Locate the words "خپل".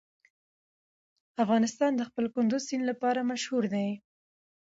2.09-2.25